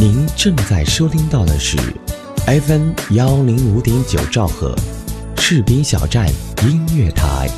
[0.00, 1.76] 您正在收听到的是
[2.46, 4.74] FM 幺零五点九兆赫，
[5.36, 6.26] 赤兵小站
[6.62, 7.50] 音乐台。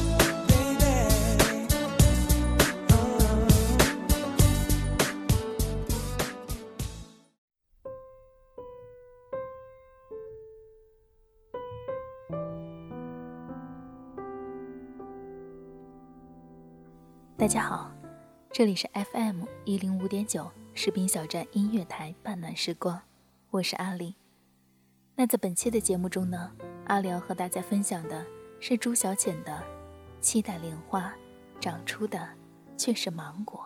[18.54, 23.00] 这里是 FM 一零五点九士兵小站音乐台半暖时光，
[23.48, 24.14] 我是阿丽。
[25.16, 26.52] 那在本期的节目中呢，
[26.84, 28.26] 阿丽要和大家分享的
[28.60, 29.52] 是朱小浅的
[30.20, 31.14] 《期待莲花
[31.60, 32.28] 长出的
[32.76, 33.58] 却是芒果》。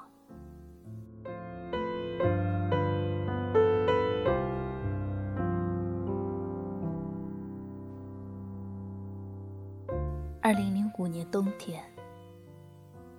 [10.41, 11.83] 二零零五年冬天。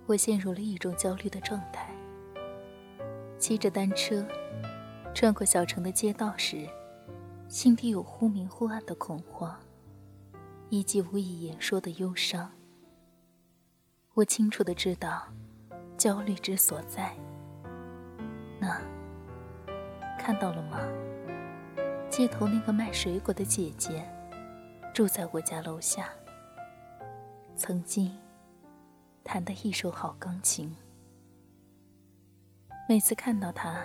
[0.08, 1.86] 我陷入了一种焦虑的状态。
[3.38, 4.26] 骑着单车，
[5.14, 6.66] 穿过小城的街道时，
[7.46, 9.54] 心底有忽明忽暗的恐慌，
[10.70, 12.50] 以及无以言说的忧伤。
[14.14, 15.28] 我清楚的知道，
[15.98, 17.14] 焦虑之所在。
[18.58, 18.80] 那，
[20.18, 20.80] 看到了吗？
[22.08, 24.02] 街头那个卖水果的姐姐，
[24.94, 26.08] 住在我家楼下。
[27.54, 28.10] 曾经。
[29.30, 30.74] 弹得一手好钢琴。
[32.88, 33.78] 每次看到他，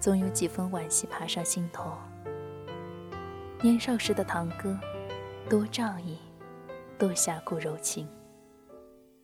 [0.00, 1.92] 总有几分惋惜爬上心头。
[3.60, 4.74] 年少时的堂哥，
[5.50, 6.18] 多仗义，
[6.98, 8.08] 多侠骨柔情。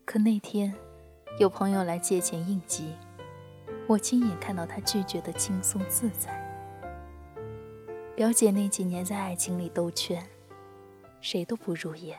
[0.05, 0.75] 可那天，
[1.39, 2.95] 有朋友来借钱应急，
[3.89, 6.39] 我亲眼看到他拒绝的轻松自在。
[8.15, 10.23] 表姐那几年在爱情里兜圈，
[11.23, 12.19] 谁都不入眼。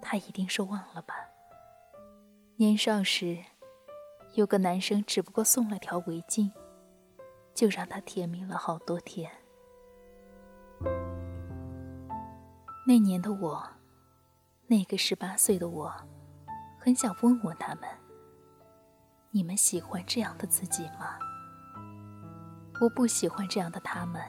[0.00, 1.23] 他一定是忘了吧。
[2.56, 3.36] 年少时，
[4.34, 6.52] 有个男生只不过送了条围巾，
[7.52, 9.28] 就让他甜蜜了好多天。
[12.86, 13.60] 那年的我，
[14.68, 15.92] 那个十八岁的我，
[16.78, 17.88] 很想问问他们：
[19.32, 21.18] 你们喜欢这样的自己吗？
[22.80, 24.22] 我不喜欢这样的他们，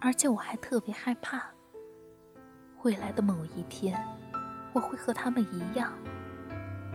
[0.00, 1.50] 而且我还特别害怕，
[2.82, 4.02] 未来的某一天，
[4.72, 5.92] 我会和他们一样。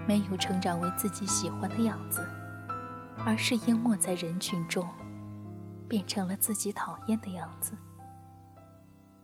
[0.07, 2.27] 没有成长为自己喜欢的样子，
[3.25, 4.87] 而是淹没在人群中，
[5.87, 7.73] 变成了自己讨厌的样子。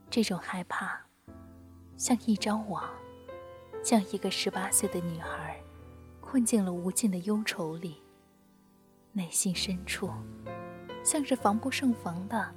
[0.09, 0.99] 这种害怕，
[1.95, 2.89] 像一张网，
[3.83, 5.61] 将一个十八岁的女孩
[6.19, 8.01] 困进了无尽的忧愁里。
[9.13, 10.09] 内心深处，
[11.03, 12.53] 像是防不胜防的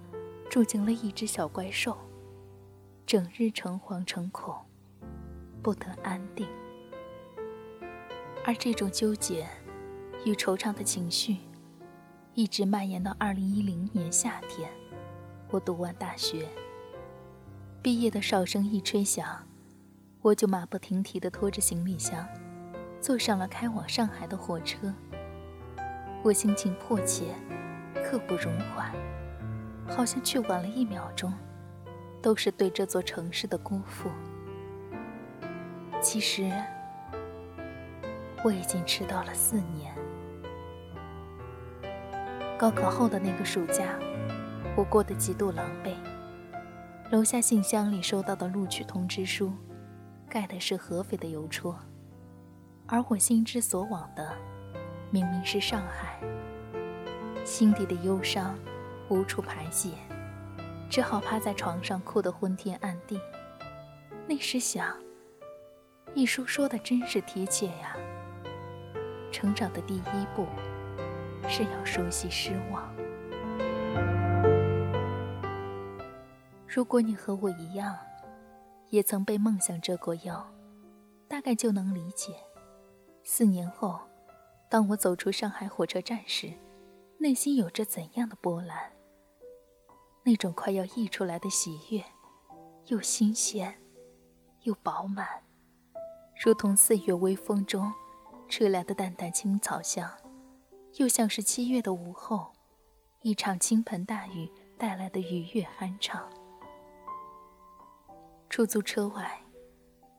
[0.48, 1.96] 住进了一只小怪兽，
[3.04, 4.54] 整日诚惶诚恐，
[5.62, 6.48] 不得安定。
[8.46, 9.46] 而这种纠结
[10.26, 11.38] 与惆怅的情绪，
[12.34, 14.70] 一直蔓延到二零一零年夏天。
[15.48, 16.46] 我读完大学，
[17.80, 19.26] 毕业的哨声一吹响，
[20.20, 22.28] 我就马不停蹄地拖着行李箱，
[23.00, 24.92] 坐上了开往上海的火车。
[26.22, 27.34] 我心情迫切，
[28.04, 28.92] 刻不容缓，
[29.88, 31.32] 好像去晚了一秒钟，
[32.20, 34.10] 都是对这座城市的辜负。
[36.02, 36.52] 其实。
[38.44, 39.94] 我已经迟到了四年。
[42.58, 43.98] 高考后的那个暑假，
[44.76, 45.94] 我过得极度狼狈。
[47.10, 49.50] 楼下信箱里收到的录取通知书，
[50.28, 51.74] 盖的是合肥的邮戳，
[52.86, 54.36] 而我心之所往的，
[55.10, 56.20] 明明是上海。
[57.44, 58.58] 心底的忧伤
[59.08, 59.92] 无处排解，
[60.90, 63.18] 只好趴在床上哭得昏天暗地。
[64.26, 64.94] 那时想，
[66.14, 67.96] 一书说的真是贴切呀。
[69.34, 70.46] 成长的第一步
[71.48, 72.88] 是要熟悉失望。
[76.68, 77.98] 如果你和我一样，
[78.90, 80.48] 也曾被梦想折过腰，
[81.26, 82.32] 大概就能理解，
[83.24, 83.98] 四年后，
[84.70, 86.52] 当我走出上海火车站时，
[87.18, 88.92] 内心有着怎样的波澜。
[90.22, 92.04] 那种快要溢出来的喜悦，
[92.86, 93.82] 又新鲜，
[94.62, 95.26] 又饱满，
[96.44, 97.92] 如同四月微风中。
[98.56, 100.08] 吹来的淡淡青草香，
[100.98, 102.52] 又像是七月的午后，
[103.22, 104.48] 一场倾盆大雨
[104.78, 106.30] 带来的愉悦酣畅。
[108.48, 109.42] 出租车外，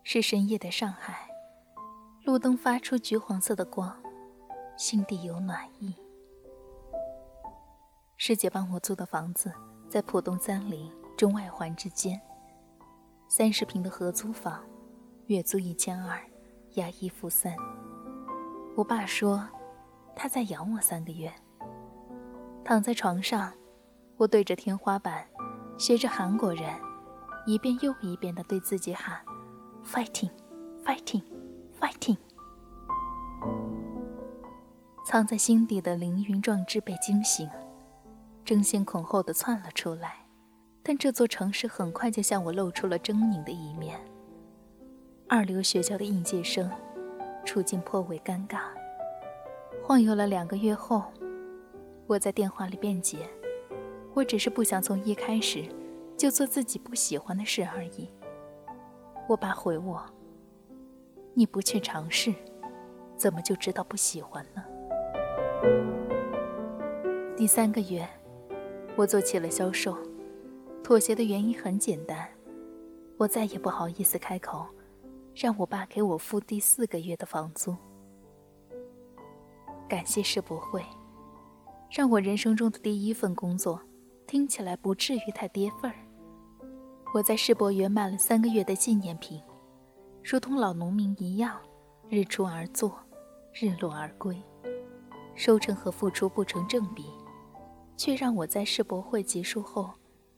[0.04, 1.30] 是深夜的上海，
[2.26, 3.98] 路灯发出橘黄色的光，
[4.76, 5.96] 心底有暖意。
[8.18, 9.50] 师姐帮我租的房子
[9.88, 12.20] 在浦东三林中外环之间，
[13.30, 14.62] 三十平的合租房，
[15.28, 16.20] 月租一千二，
[16.74, 17.56] 押一付三。
[18.75, 19.48] 我爸说，
[20.16, 21.31] 他再养我三个月。
[22.63, 23.54] 躺在床上，
[24.18, 25.25] 我对着天花板，
[25.77, 26.69] 学着韩国人，
[27.45, 29.22] 一遍又一遍地对自己喊
[29.86, 32.18] ：“fighting，fighting，fighting。”
[35.06, 37.50] 藏在心底的凌云壮志被惊醒，
[38.44, 40.25] 争先恐后地窜了出来。
[40.83, 44.00] 但这座城市很快就向我露出了狰狞的一面。
[45.30, 46.69] 二流学校的应届生，
[47.45, 48.62] 处境颇为尴尬。
[49.83, 51.03] 晃悠了两个月后，
[52.07, 53.30] 我在电话里辩解
[54.13, 55.63] ：“我只是不想从一开始
[56.18, 58.09] 就做自己不喜欢的事而已。”
[59.30, 60.03] 我爸回我
[61.33, 62.33] ：“你不去尝试，
[63.15, 64.63] 怎么就知道不喜欢呢？”
[67.38, 68.07] 第三个月，
[68.95, 69.95] 我做起了销售。
[70.83, 72.30] 妥协的原因很简单，
[73.18, 74.68] 我再也不好意思开口，
[75.36, 77.76] 让我爸给我付第四个月的房租。
[79.86, 80.82] 感谢世博会，
[81.92, 83.82] 让我人生中的第一份工作
[84.26, 85.98] 听起来不至于太跌份儿。
[87.14, 89.42] 我在世博园卖了三个月的纪念品，
[90.24, 91.60] 如同老农民一样，
[92.08, 92.98] 日出而作，
[93.54, 94.42] 日落而归。
[95.36, 97.08] 收成和付出不成正比，
[97.98, 99.92] 却让我在世博会结束后，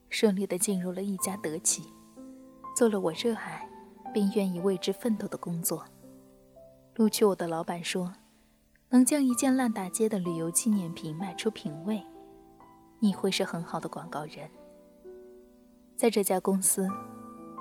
[0.09, 1.83] 顺利地进入了一家德企，
[2.75, 3.69] 做了我热爱
[4.13, 5.85] 并愿意为之奋斗的工作。
[6.95, 8.13] 录取我的老板说
[8.89, 12.03] ：“能将一件烂大街的旅游纪念品卖出品位，
[12.99, 14.49] 你会是很好的广告人。”
[15.95, 16.87] 在这家公司，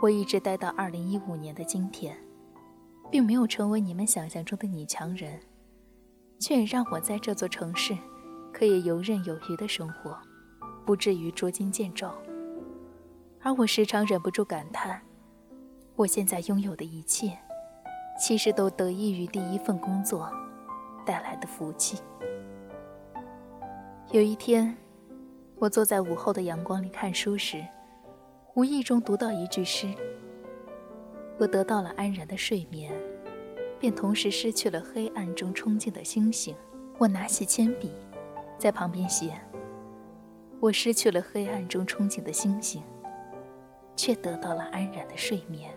[0.02, 2.16] 我一直待到二零一五年的今天，
[3.10, 5.40] 并没有成为你们想象中的女强人。
[6.38, 7.96] 却也让我在这座城市
[8.52, 10.18] 可以游刃有余的生活，
[10.84, 12.10] 不至于捉襟见肘。
[13.40, 15.00] 而我时常忍不住感叹，
[15.96, 17.32] 我现在拥有的一切，
[18.20, 20.30] 其实都得益于第一份工作
[21.06, 21.98] 带来的福气。
[24.10, 24.76] 有一天，
[25.58, 27.64] 我坐在午后的阳光里看书时，
[28.54, 29.90] 无意中读到一句诗
[31.40, 32.92] ：“我得到了安然的睡眠。”
[33.80, 36.54] 便同时失去了黑暗中憧憬的星星。
[36.98, 37.92] 我拿起铅笔，
[38.58, 39.32] 在旁边写
[40.60, 42.82] ：“我失去了黑暗中憧憬的星星，
[43.94, 45.70] 却得到了安然的睡眠。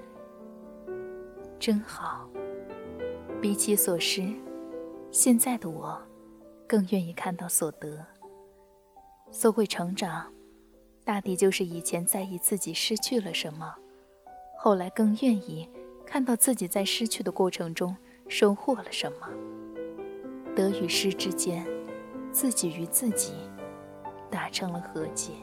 [1.60, 2.30] 真好。
[3.42, 4.34] 比起所失，
[5.12, 6.02] 现在的我
[6.68, 8.06] 更愿意看到所得。
[9.32, 10.32] 所谓成长，
[11.04, 13.76] 大抵就是以前在意自己失去了什么，
[14.58, 15.70] 后来更愿意。”
[16.12, 17.96] 看到自己在失去的过程中
[18.28, 19.30] 收获了什么，
[20.56, 21.64] 得与失之间，
[22.32, 23.34] 自己与自己
[24.28, 25.34] 达成了和解。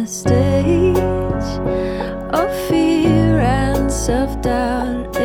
[0.00, 0.96] a stage
[2.32, 5.19] of fear and self doubt.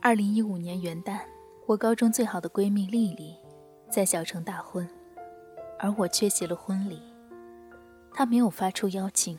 [0.00, 1.18] 二零一五年元旦，
[1.66, 3.34] 我高中最好的闺蜜丽丽
[3.90, 4.88] 在小城大婚，
[5.76, 7.02] 而我缺席了婚礼。
[8.12, 9.36] 她没有发出邀请，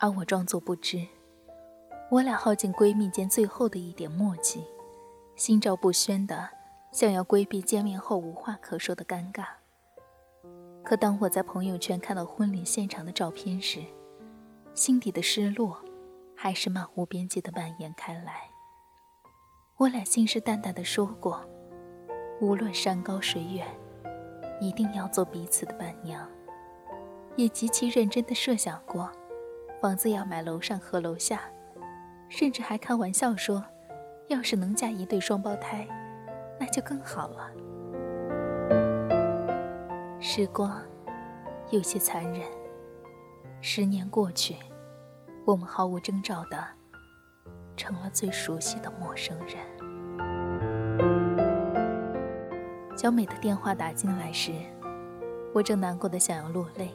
[0.00, 1.06] 而我装作不知。
[2.10, 4.64] 我俩耗尽闺蜜间最后的一点默契，
[5.36, 6.48] 心照不宣的
[6.90, 9.44] 想要规避见面后无话可说的尴尬。
[10.82, 13.84] 可当我在朋友圈看到婚礼现场的照片时，
[14.72, 15.84] 心底的失落
[16.34, 18.48] 还是漫无边际的蔓延开来。
[19.76, 21.44] 我俩信誓旦旦地说过，
[22.40, 23.66] 无论山高水远，
[24.60, 26.24] 一定要做彼此的伴娘。
[27.34, 29.10] 也极其认真地设想过，
[29.82, 31.40] 房子要买楼上和楼下，
[32.28, 33.64] 甚至还开玩笑说，
[34.28, 35.84] 要是能嫁一对双胞胎，
[36.60, 37.50] 那就更好了。
[40.20, 40.80] 时光
[41.70, 42.42] 有些残忍，
[43.60, 44.54] 十年过去，
[45.44, 46.64] 我们毫无征兆的
[47.76, 49.56] 成了最熟悉的陌生人。
[52.96, 54.52] 小美的电话打进来时，
[55.52, 56.90] 我正难过的想要落泪。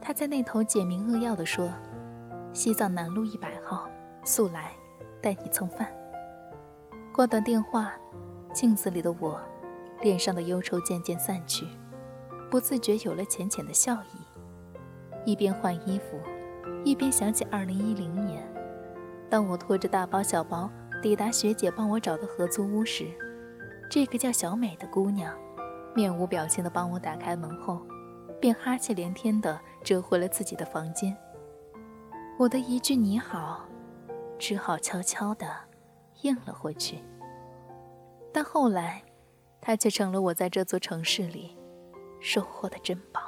[0.00, 1.70] 她在那头简明扼要的说
[2.52, 3.88] ：“西藏南路一百号，
[4.24, 4.72] 速来，
[5.22, 5.88] 带你蹭饭。”
[7.14, 7.92] 挂断电话，
[8.52, 9.40] 镜子里的我，
[10.02, 11.66] 脸上的忧愁渐渐散去，
[12.50, 14.18] 不自觉有了浅浅的笑意。
[15.24, 16.18] 一边换衣服，
[16.84, 18.42] 一边想起二零一零年，
[19.30, 20.70] 当我拖着大包小包
[21.02, 23.06] 抵达学姐帮我找的合租屋时，
[23.90, 25.36] 这个叫小美的姑娘，
[25.94, 27.80] 面无表情地帮我打开门后，
[28.40, 31.16] 便哈气连天地折回了自己的房间。
[32.38, 33.64] 我的一句你好，
[34.38, 35.46] 只好悄悄地
[36.22, 36.98] 应了回去。
[38.32, 39.02] 但后来，
[39.60, 41.56] 她却成了我在这座城市里
[42.20, 43.20] 收获的珍宝。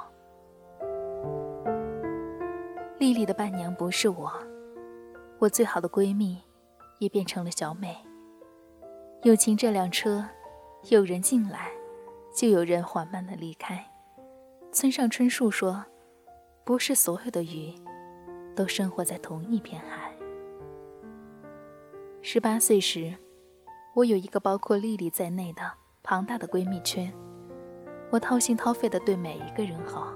[2.97, 4.31] 丽丽的伴娘不是我，
[5.41, 6.37] 我最好的闺蜜
[6.99, 7.97] 也变成了小美。
[9.23, 10.23] 友情这辆车，
[10.89, 11.71] 有人进来，
[12.31, 13.83] 就有人缓慢的离开。
[14.71, 15.83] 村上春树说
[16.63, 17.73] ：“不是所有的鱼，
[18.55, 20.13] 都生活在同一片海。”
[22.21, 23.11] 十八岁时，
[23.95, 25.63] 我有一个包括丽丽在内的
[26.03, 27.11] 庞大的闺蜜圈，
[28.11, 30.13] 我掏心掏肺的对每一个人好，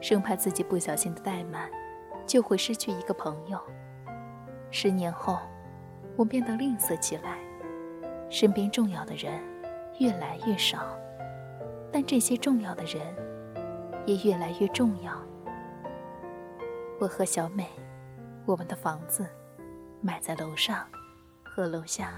[0.00, 1.70] 生怕自己不小心的怠慢。
[2.26, 3.58] 就会失去一个朋友。
[4.70, 5.38] 十年后，
[6.16, 7.38] 我变得吝啬起来，
[8.30, 9.32] 身边重要的人
[9.98, 10.78] 越来越少，
[11.90, 13.02] 但这些重要的人
[14.06, 15.12] 也越来越重要。
[17.00, 17.66] 我和小美，
[18.44, 19.26] 我们的房子
[20.00, 20.84] 买在楼上
[21.42, 22.12] 和楼下。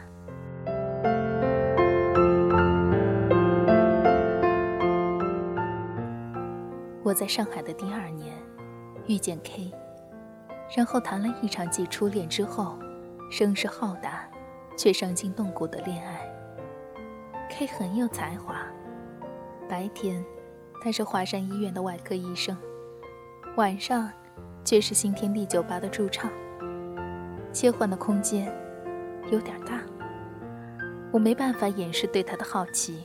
[7.02, 8.34] 我在上海的第二年
[9.06, 9.72] 遇见 K。
[10.76, 12.78] 然后谈了一场继初恋之后，
[13.30, 14.28] 声势浩大，
[14.76, 16.20] 却伤筋动骨的恋爱。
[17.50, 18.64] K 很有才华，
[19.68, 20.24] 白天
[20.80, 22.56] 他是华山医院的外科医生，
[23.56, 24.10] 晚上
[24.64, 26.30] 却是新天地酒吧的驻唱。
[27.52, 28.46] 切换的空间
[29.32, 29.80] 有点大，
[31.10, 33.02] 我没办法掩饰对他的好奇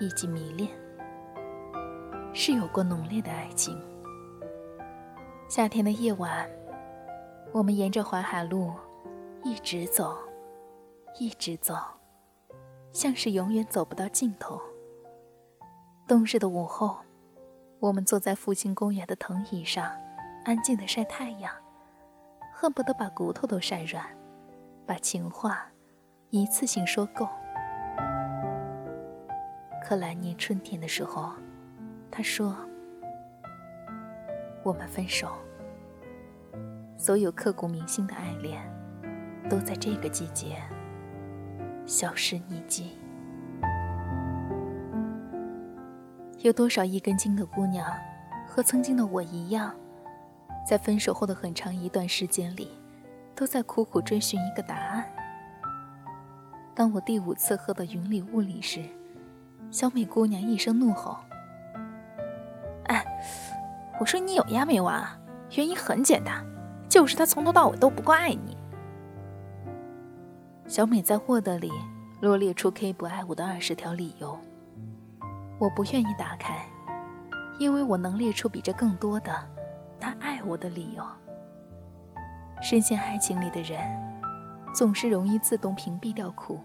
[0.00, 0.68] 以及迷恋。
[2.32, 3.80] 是有过浓烈的爱情。
[5.48, 6.50] 夏天的夜晚，
[7.52, 8.72] 我们沿着淮海路
[9.42, 10.18] 一直走，
[11.18, 11.74] 一直走，
[12.92, 14.60] 像是永远走不到尽头。
[16.06, 16.98] 冬日的午后，
[17.80, 19.90] 我们坐在附近公园的藤椅上，
[20.44, 21.52] 安静的晒太阳，
[22.52, 24.04] 恨不得把骨头都晒软，
[24.86, 25.66] 把情话
[26.30, 27.26] 一次性说够。
[29.82, 31.32] 可来年春天的时候，
[32.10, 32.54] 他说。
[34.62, 35.30] 我们分手，
[36.98, 38.60] 所有刻骨铭心的爱恋，
[39.50, 40.56] 都在这个季节
[41.84, 42.96] 消失匿迹。
[46.40, 47.86] 有多少一根筋的姑娘，
[48.48, 49.74] 和曾经的我一样，
[50.66, 52.70] 在分手后的很长一段时间里，
[53.34, 55.04] 都在苦苦追寻一个答案。
[56.74, 58.82] 当我第五次喝到云里雾里时，
[59.70, 61.18] 小美姑娘一声怒吼。
[62.84, 63.04] 哎
[64.00, 65.18] 我说你有压没完啊？
[65.56, 66.44] 原因很简单，
[66.96, 68.56] 就是他从头到尾都不够爱你。
[70.66, 71.70] 小美在获得里
[72.22, 74.38] 罗列出 K 不爱我的二十条理由，
[75.58, 76.66] 我不愿意打开，
[77.58, 79.30] 因为我能列出比这更多的
[80.00, 81.04] 他爱我的理由。
[82.62, 83.78] 深陷爱情里的人，
[84.74, 86.58] 总是容易自动屏蔽掉苦，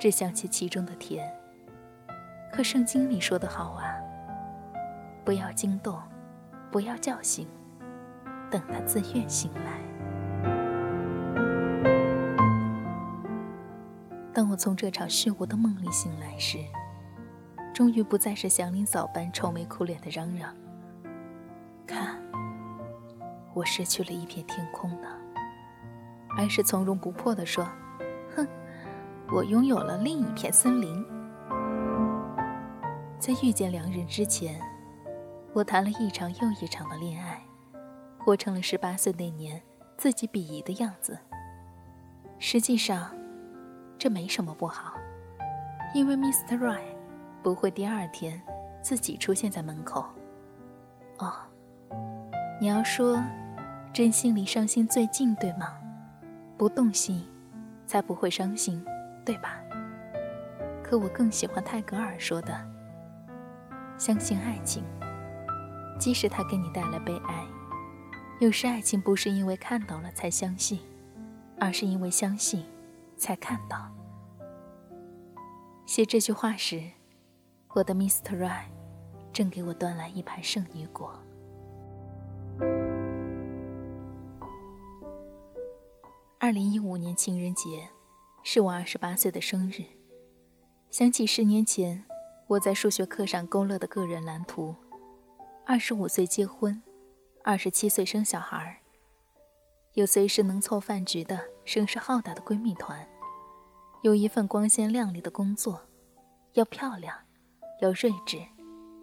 [0.00, 1.32] 只想起其中的甜。
[2.52, 3.94] 可圣经里说的好啊，
[5.24, 5.96] 不要惊动。
[6.72, 7.46] 不要叫醒，
[8.50, 9.78] 等他自愿醒来。
[14.32, 16.58] 当我从这场虚无的梦里醒来时，
[17.74, 20.54] 终于不再是祥林嫂般愁眉苦脸的嚷嚷
[21.86, 22.20] ：“看，
[23.54, 25.08] 我失去了一片天空呢。”
[26.36, 27.66] 而是从容不迫地说
[28.36, 28.46] ：“哼，
[29.32, 31.04] 我拥有了另一片森林。”
[33.18, 34.60] 在遇见良人之前。
[35.54, 37.42] 我谈了一场又一场的恋爱，
[38.18, 39.62] 活成了十八岁那年
[39.96, 41.18] 自己鄙夷的样子。
[42.38, 43.10] 实际上，
[43.98, 44.94] 这没什么不好，
[45.94, 46.58] 因为 Mr.
[46.58, 46.94] Right
[47.42, 48.40] 不会第二天
[48.82, 50.04] 自己出现在门口。
[51.18, 51.32] 哦，
[52.60, 53.20] 你要说，
[53.92, 55.78] 真心离伤心最近，对吗？
[56.56, 57.26] 不动心，
[57.86, 58.84] 才不会伤心，
[59.24, 59.60] 对吧？
[60.82, 62.54] 可我更喜欢泰戈尔说的
[63.98, 64.84] ：“相信爱情。”
[65.98, 67.44] 即使它给你带来悲哀，
[68.40, 70.78] 有时爱情不是因为看到了才相信，
[71.58, 72.64] 而是因为相信
[73.16, 73.90] 才看到。
[75.86, 76.80] 写这句话时，
[77.70, 78.38] 我的 Mr.
[78.38, 78.68] Right
[79.32, 81.18] 正给我端来一盘圣女果。
[86.38, 87.88] 二零一五年情人节，
[88.44, 89.82] 是我二十八岁的生日。
[90.90, 92.04] 想起十年前
[92.46, 94.76] 我在数学课上勾勒的个人蓝图。
[95.66, 96.80] 二十五岁结婚，
[97.44, 98.82] 二十七岁生小孩
[99.94, 103.08] 有随时能凑饭局的声势浩大的闺蜜团，
[104.02, 105.80] 有一份光鲜亮丽的工作，
[106.54, 107.16] 要漂亮，
[107.80, 108.40] 要睿智，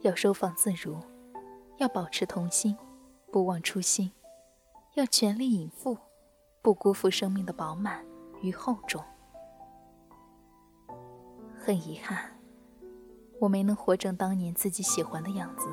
[0.01, 0.97] 要收放自如，
[1.77, 2.77] 要保持童心，
[3.31, 4.11] 不忘初心，
[4.93, 5.97] 要全力以赴，
[6.61, 8.05] 不辜负生命的饱满
[8.41, 9.03] 与厚重。
[11.57, 12.37] 很遗憾，
[13.39, 15.67] 我没能活成当年自己喜欢的样子。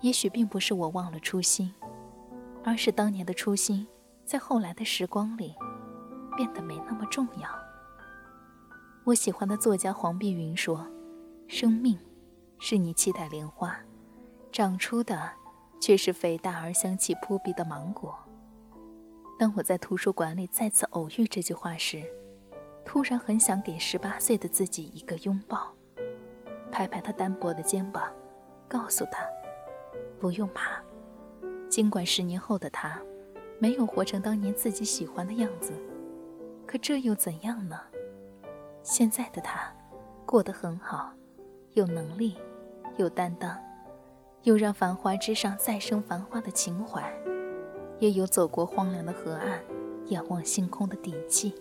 [0.00, 1.74] 也许并不是我忘了初心，
[2.62, 3.86] 而是当年的初心，
[4.24, 5.54] 在后来的时光里，
[6.36, 7.48] 变得没那么重要。
[9.04, 10.86] 我喜欢的作家黄碧云说
[11.48, 11.98] ：“生命，
[12.58, 13.78] 是你期待莲花，
[14.52, 15.32] 长出的，
[15.80, 18.18] 却是肥大而香气扑鼻的芒果。”
[19.38, 22.02] 当我在图书馆里再次偶遇这句话时，
[22.84, 25.72] 突然很想给十八岁的自己一个拥抱，
[26.70, 28.12] 拍拍他单薄的肩膀，
[28.68, 29.20] 告诉他。
[30.18, 30.80] 不用怕，
[31.68, 33.00] 尽管十年后的他，
[33.58, 35.72] 没有活成当年自己喜欢的样子，
[36.66, 37.78] 可这又怎样呢？
[38.82, 39.72] 现在的他，
[40.24, 41.12] 过得很好，
[41.74, 42.36] 有能力，
[42.96, 43.58] 有担当，
[44.42, 47.12] 有让繁华之上再生繁华的情怀，
[47.98, 49.62] 也有走过荒凉的河岸，
[50.06, 51.54] 仰望星空的底气。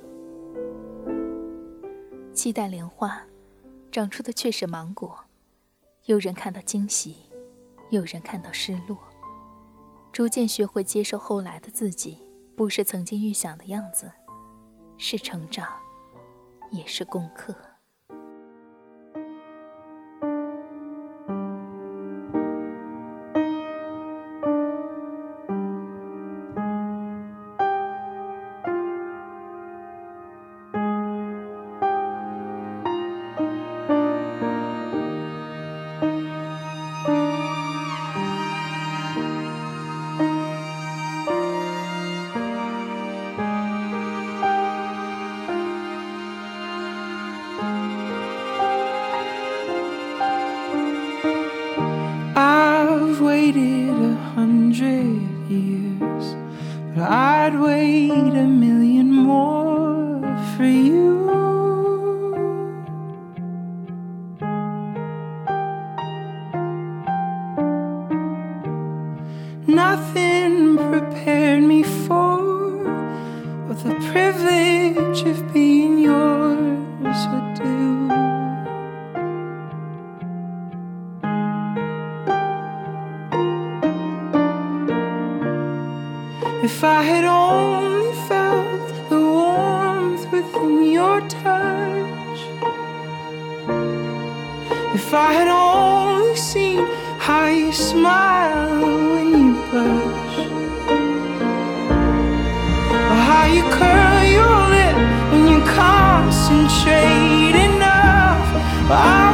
[2.34, 3.24] 期待莲花，
[3.91, 5.26] 长出的却是芒果。
[6.06, 7.18] 有人看到惊喜。
[7.89, 8.98] 有人看到失落，
[10.12, 14.12] 逐渐学会接受后来的自己，不是曾经预想的样子，
[14.98, 15.67] 是成长，
[16.71, 17.56] 也是功课。
[86.65, 92.39] If I had only felt the warmth within your touch,
[94.95, 96.84] if I had only seen
[97.19, 98.82] how you smile
[99.13, 100.38] when you blush,
[103.12, 104.97] or how you curl your lip
[105.32, 108.47] when you concentrate enough,
[108.89, 109.25] I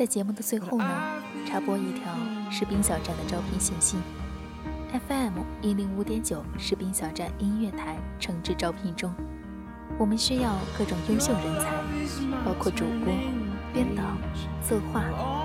[0.00, 0.86] 在节目的最后呢，
[1.46, 2.04] 插播一条
[2.50, 3.98] 士兵小站的招聘信息
[5.06, 9.12] ：FM 一零五点九士兵小站音乐台诚挚招聘中，
[9.98, 11.70] 我们需要各种优秀人才，
[12.46, 13.12] 包括主播、
[13.74, 14.02] 编导、
[14.66, 15.04] 策划、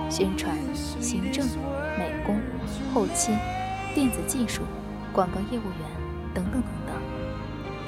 [0.09, 0.57] 宣传、
[1.01, 1.45] 行政、
[1.97, 2.39] 美工、
[2.93, 3.33] 后期、
[3.93, 4.61] 电子技术、
[5.11, 6.95] 广告业务员等等等等。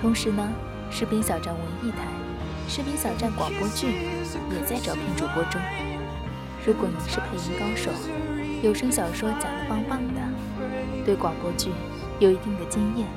[0.01, 0.45] 同时呢，
[0.91, 1.99] 士兵小站文艺台、
[2.67, 3.87] 士兵小站广播剧
[4.51, 5.61] 也在招聘主播中。
[6.67, 7.89] 如果您是配音高手，
[8.61, 10.19] 有声小说讲得棒棒的，
[11.05, 11.71] 对广播剧
[12.19, 13.07] 有一定的经验，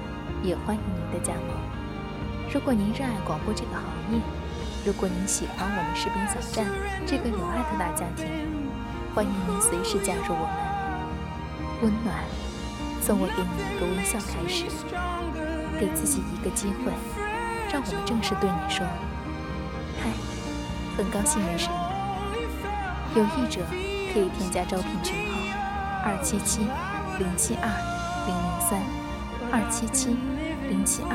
[0.41, 1.57] 也欢迎您的加盟。
[2.55, 3.83] 如果您热爱广播这个行
[4.15, 4.21] 业，
[4.87, 6.65] 如果您喜欢我们士兵小站
[7.05, 8.25] 这个有爱的大家庭，
[9.17, 11.83] 欢迎您随时加入我们。
[11.83, 12.23] 温暖，
[13.03, 14.67] 从我给你一个微笑开始，
[15.77, 16.93] 给自己一个机会，
[17.73, 18.87] 让我们正式对你说：
[20.01, 20.09] 嗨，
[20.97, 21.90] 很高兴认识你。
[23.17, 23.61] 有意者
[24.13, 25.41] 可以添加招聘群号：
[26.05, 26.61] 二七七
[27.19, 27.67] 零七二
[28.25, 28.81] 零零三，
[29.51, 30.11] 二七七
[30.69, 31.11] 零七二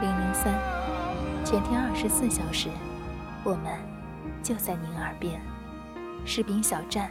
[0.00, 0.54] 零零三，
[1.44, 2.70] 全天二十四小时，
[3.44, 3.78] 我们
[4.42, 5.38] 就在您耳边。
[6.24, 7.10] 士兵小站，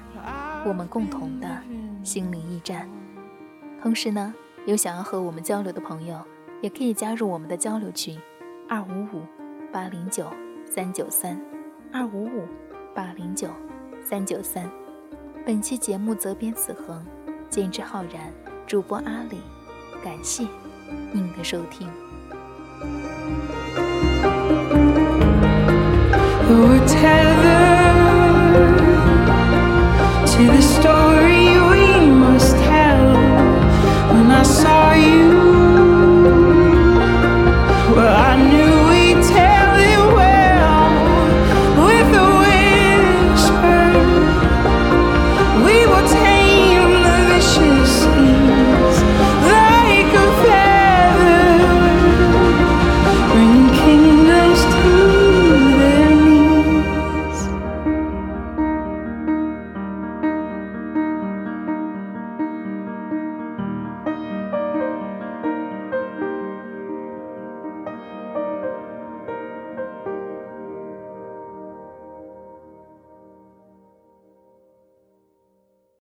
[0.66, 1.48] 我们共同的
[2.04, 2.90] 心灵驿站。
[3.80, 4.34] 同时呢，
[4.66, 6.20] 有想要和我们交流的朋友，
[6.64, 8.20] 也可以加入我们的交流群：
[8.68, 9.22] 二五五
[9.72, 10.26] 八零九
[10.66, 11.40] 三九三，
[11.94, 12.48] 二五五
[12.96, 13.48] 八零九。
[14.10, 14.64] 三九三，
[15.46, 17.06] 本期节目责编子恒，
[17.50, 18.32] 监制浩然，
[18.66, 19.42] 主播阿里，
[20.02, 20.48] 感谢
[21.12, 21.86] 您的收听。
[26.48, 27.68] the tether
[30.26, 31.67] to the story you